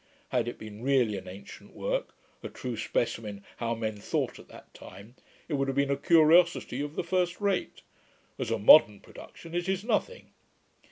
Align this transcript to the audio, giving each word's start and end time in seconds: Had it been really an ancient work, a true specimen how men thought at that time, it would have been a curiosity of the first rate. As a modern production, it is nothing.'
Had 0.29 0.47
it 0.47 0.57
been 0.57 0.81
really 0.81 1.15
an 1.15 1.27
ancient 1.27 1.75
work, 1.75 2.15
a 2.41 2.49
true 2.49 2.75
specimen 2.75 3.45
how 3.57 3.75
men 3.75 3.97
thought 3.97 4.39
at 4.39 4.47
that 4.47 4.73
time, 4.73 5.15
it 5.47 5.53
would 5.53 5.67
have 5.67 5.75
been 5.77 5.91
a 5.91 5.95
curiosity 5.95 6.81
of 6.81 6.95
the 6.95 7.03
first 7.03 7.39
rate. 7.39 7.83
As 8.39 8.49
a 8.49 8.57
modern 8.57 8.99
production, 9.01 9.53
it 9.53 9.69
is 9.69 9.83
nothing.' 9.83 10.31